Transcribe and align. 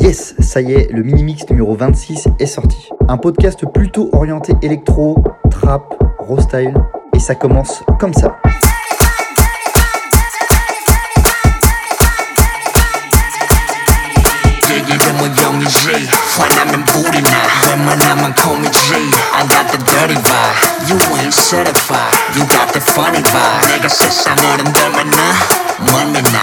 Yes, 0.00 0.34
ça 0.40 0.60
y 0.60 0.72
est, 0.72 0.90
le 0.90 1.04
mini-mix 1.04 1.48
numéro 1.50 1.76
26 1.76 2.26
est 2.40 2.46
sorti. 2.46 2.88
Un 3.06 3.16
podcast 3.16 3.64
plutôt 3.72 4.08
orienté 4.12 4.52
électro, 4.60 5.22
trap, 5.52 5.94
raw 6.18 6.40
style, 6.40 6.74
et 7.14 7.20
ça 7.20 7.36
commence 7.36 7.84
comme 8.00 8.12
ça. 8.12 8.36
You 20.86 21.00
ain't 21.16 21.32
certified, 21.32 22.12
you 22.36 22.44
got 22.44 22.72
the 22.72 22.80
funny 22.80 23.22
vibe. 23.22 23.66
내가 23.68 23.88
세상을 23.88 24.38
흔들었나? 24.38 25.16
멀리나. 25.90 26.38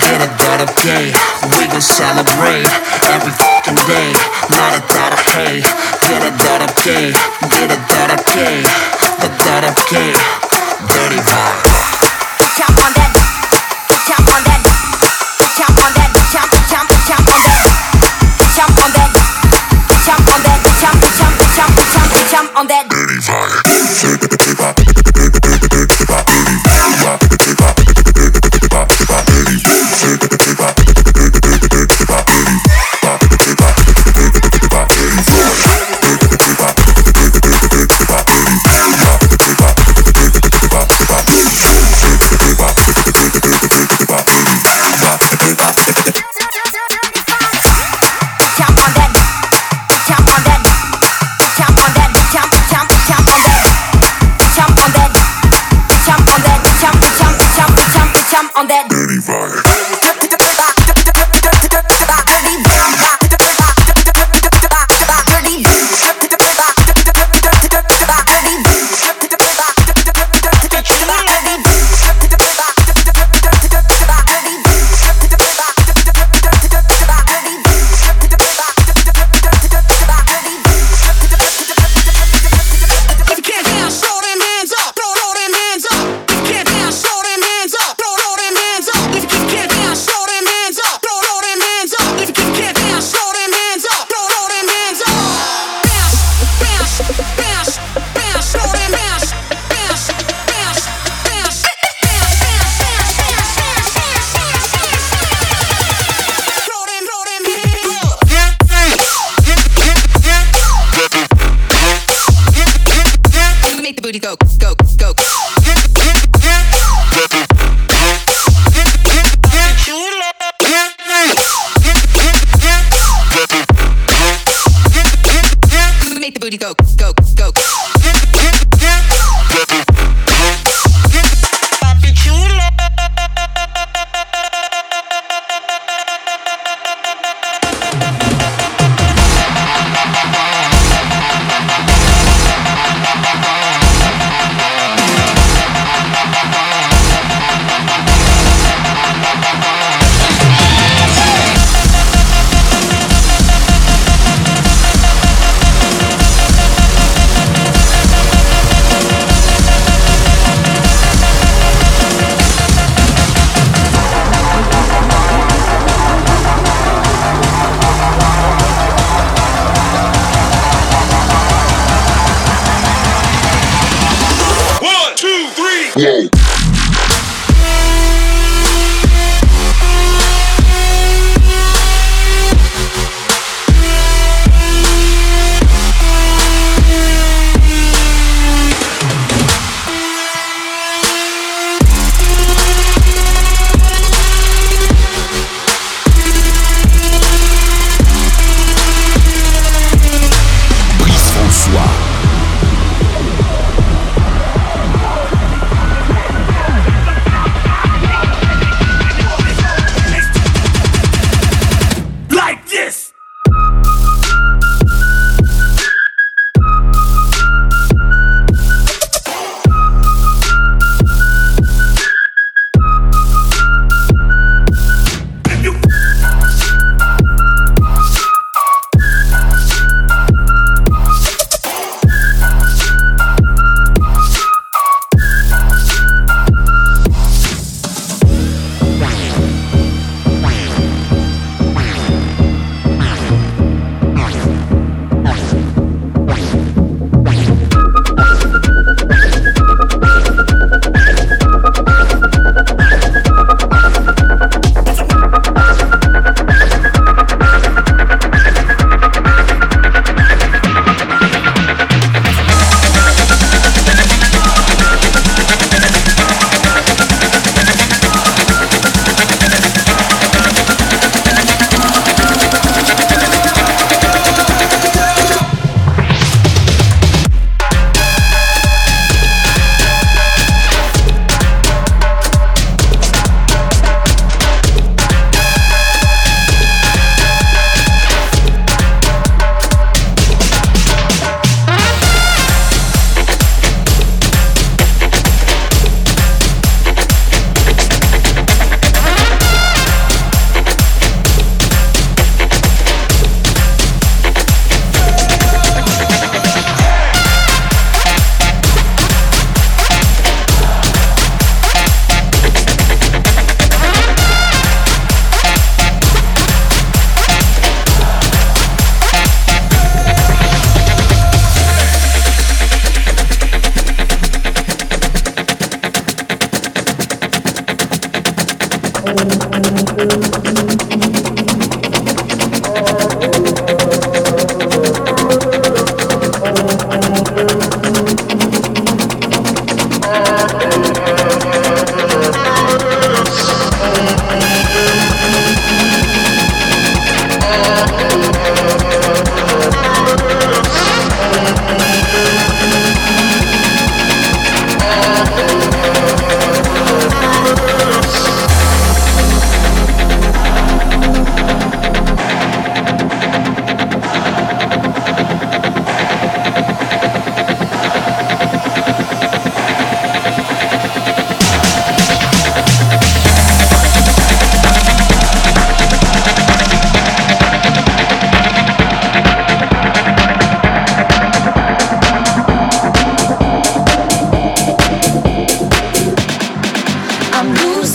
Get 0.00 0.22
it 0.22 0.36
더럽게 0.38 1.12
We 1.54 1.68
gon' 1.68 1.80
celebrate 1.80 2.66
every 3.14 3.30
f***ing 3.30 3.78
day. 3.86 4.12
나를 4.48 4.86
따라해. 4.88 5.62
Get 6.02 6.24
it 6.26 6.36
더럽게 6.36 7.12
Get 7.50 7.72
it 7.72 7.86
더럽게 7.86 8.62
더 9.20 9.36
더럽게 9.38 10.12
Dirty 10.88 11.20
vibe. 11.22 13.05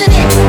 isn't 0.02 0.14
it? 0.14 0.42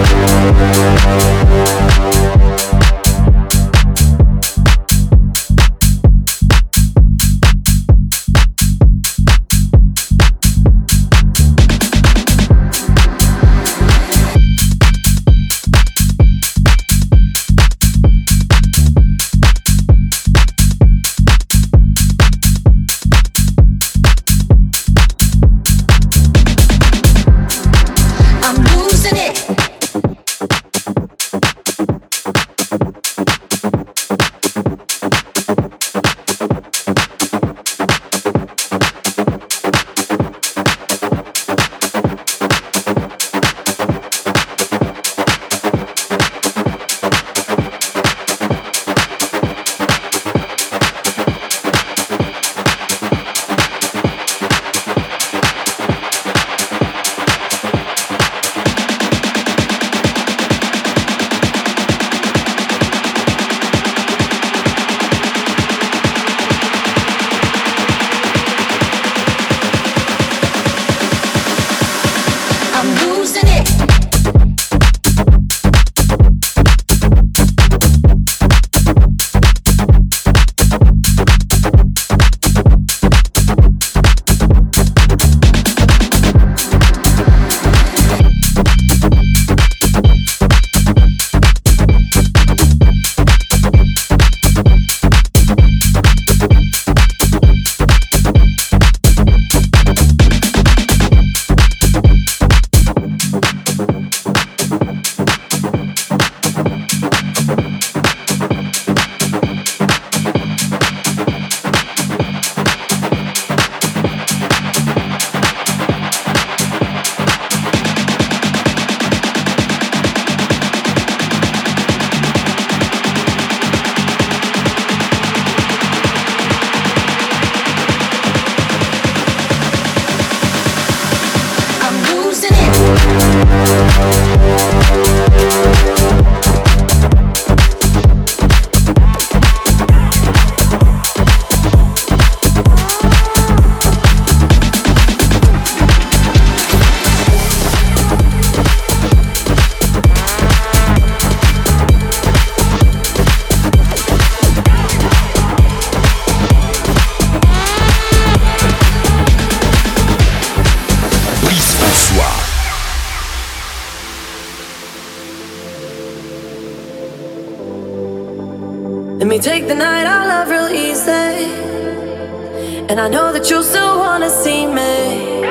And 172.93 173.01
I 173.01 173.08
know 173.08 173.32
that 173.32 173.49
you 173.49 173.63
still 173.63 173.99
wanna 174.01 174.29
see 174.29 174.67
me. 174.67 175.46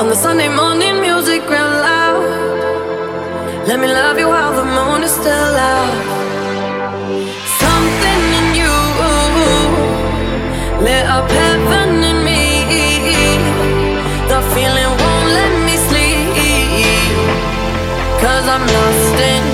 On 0.00 0.08
the 0.08 0.14
Sunday 0.14 0.48
morning, 0.48 0.98
music 1.02 1.42
real 1.42 1.72
loud. 1.88 2.24
Let 3.68 3.78
me 3.78 3.86
love 3.86 4.18
you 4.18 4.28
while 4.28 4.54
the 4.60 4.64
moon 4.64 5.02
is 5.02 5.12
still 5.12 5.54
out. 5.74 5.92
Something 7.60 8.22
in 8.38 8.46
you 8.60 8.76
lit 10.86 11.04
up 11.16 11.28
heaven 11.30 12.02
in 12.10 12.18
me. 12.24 12.42
The 14.32 14.40
feeling 14.54 14.92
won't 15.02 15.28
let 15.38 15.52
me 15.66 15.76
sleep. 15.88 17.12
Cause 18.22 18.46
I'm 18.54 18.64
lost 18.76 19.20
in 19.32 19.51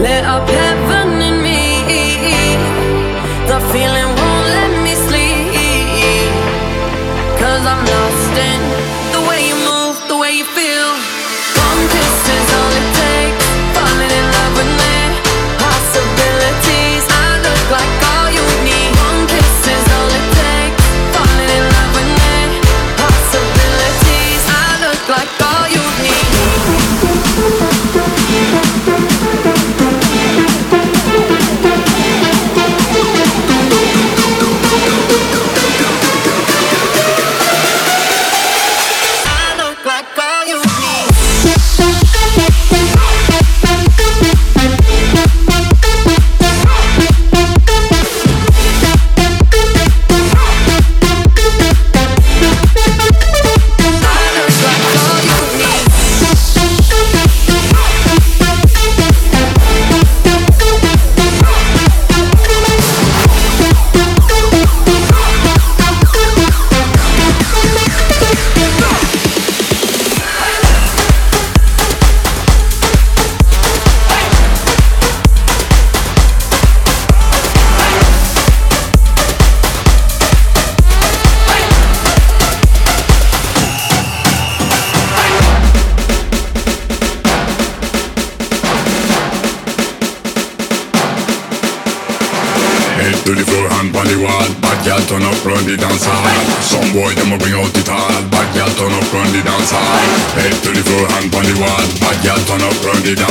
lit 0.00 0.24
up 0.24 0.48
heaven 0.48 1.20
in 1.28 1.42
me. 1.42 1.58
The 3.50 3.58
feeling 3.72 4.07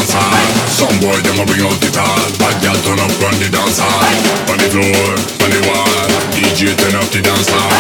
dance 0.08 0.48
Some 0.72 0.96
boy, 1.04 1.18
them 1.24 1.40
a 1.42 1.46
bring 1.46 1.64
out 1.64 1.80
it 1.84 1.98
all 1.98 2.28
Bad 2.40 2.56
girl 2.64 2.78
turn 2.86 3.00
up, 3.00 3.12
run 3.20 3.36
the 3.40 3.50
dance 3.52 3.80
hall 3.80 4.04
On 4.52 4.58
the 4.58 4.68
floor, 4.72 5.10
on 5.44 5.50
the 5.52 5.62
wall 5.68 6.08
DJ 6.32 6.74
turn 6.78 6.96
up 6.96 7.08
the 7.12 7.22
dance 7.22 7.50
hall 7.52 7.72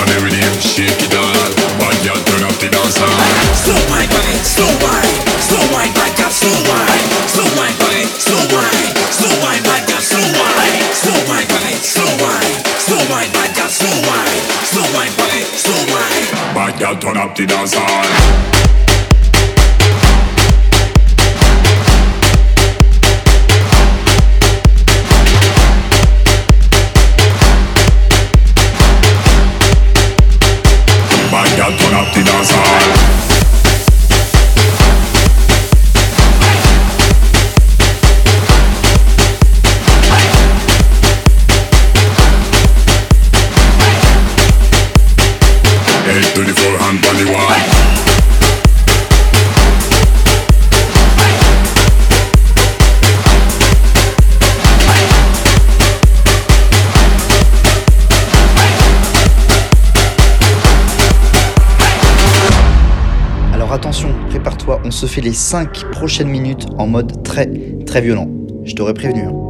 On 0.00 0.06
the 0.08 0.18
rhythm, 0.24 0.54
shake 0.58 0.98
it 0.98 1.14
all 1.14 1.50
Bad 1.78 1.96
girl 2.02 2.20
turn 2.26 2.42
up 2.46 2.56
the 2.58 2.68
dance 2.70 2.98
hall 2.98 3.22
Slow 3.54 3.78
wine, 3.90 4.10
wine, 4.10 4.42
slow 4.42 4.72
wine, 4.82 5.16
slow 5.42 5.62
wine, 5.74 5.92
bad 5.94 6.12
girl, 6.18 6.30
slow 6.30 6.54
wine, 6.66 7.06
slow 7.30 7.48
wine, 7.58 7.76
wine, 7.82 8.08
slow 8.18 8.42
wine, 8.50 8.92
slow 9.10 9.34
wine, 9.42 9.62
bad 9.62 9.82
girl, 9.86 10.02
slow 10.02 10.26
wine, 10.34 10.82
slow 10.94 11.18
wine, 11.30 11.48
wine, 11.50 11.80
slow 11.82 12.10
wine, 12.22 12.56
slow 12.82 13.02
wine, 13.10 13.30
bad 13.32 13.50
girl, 13.54 13.70
slow 13.70 13.96
wine, 14.06 14.42
slow 14.66 14.86
wine, 14.94 15.14
wine, 15.18 15.46
slow 15.54 15.82
wine. 15.92 16.26
Bad 16.54 16.72
girl 16.78 16.96
turn 16.96 17.16
up 17.16 17.34
the 17.34 17.46
dance 17.46 17.74
hall 17.74 18.56
on 64.84 64.90
se 64.90 65.06
fait 65.06 65.20
les 65.20 65.32
5 65.32 65.90
prochaines 65.92 66.28
minutes 66.28 66.66
en 66.78 66.86
mode 66.86 67.22
très 67.22 67.48
très 67.86 68.00
violent. 68.00 68.28
Je 68.64 68.74
t'aurais 68.74 68.94
prévenu. 68.94 69.22
hein. 69.22 69.45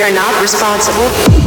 We 0.00 0.06
are 0.06 0.12
not 0.14 0.40
responsible. 0.40 1.39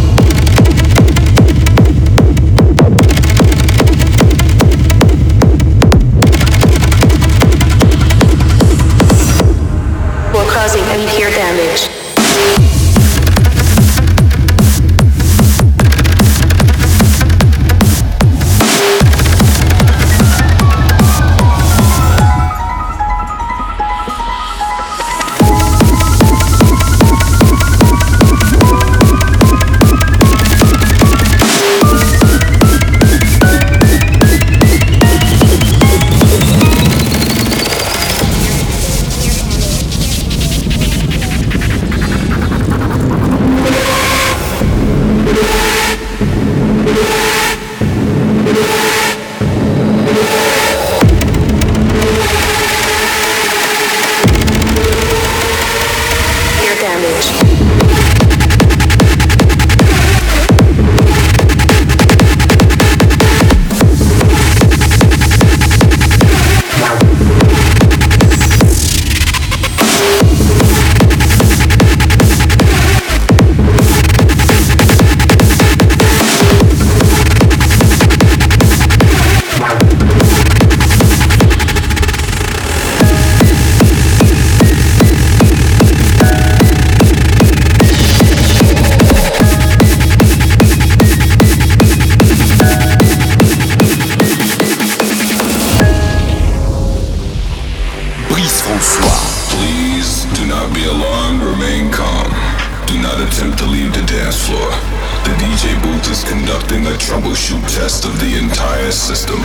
System. 109.03 109.35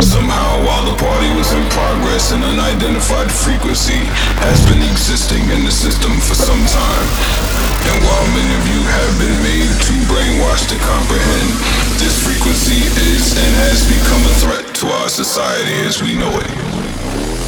Somehow, 0.00 0.64
while 0.64 0.88
the 0.88 0.96
party 0.96 1.28
was 1.36 1.52
in 1.52 1.60
progress, 1.68 2.32
an 2.32 2.40
unidentified 2.40 3.28
frequency 3.28 4.08
has 4.40 4.56
been 4.72 4.80
existing 4.80 5.44
in 5.52 5.68
the 5.68 5.70
system 5.70 6.16
for 6.24 6.32
some 6.32 6.64
time. 6.64 7.08
And 7.92 7.96
while 8.08 8.26
many 8.32 8.52
of 8.56 8.64
you 8.72 8.80
have 8.80 9.12
been 9.20 9.36
made 9.44 9.68
too 9.84 10.00
brainwashed 10.08 10.72
to 10.72 10.80
comprehend, 10.80 11.48
this 12.00 12.16
frequency 12.24 12.80
is 13.12 13.36
and 13.36 13.52
has 13.68 13.84
become 13.84 14.24
a 14.24 14.34
threat 14.40 14.66
to 14.80 14.88
our 14.88 15.12
society 15.12 15.76
as 15.84 16.00
we 16.00 16.16
know 16.16 16.32
it. 16.40 17.39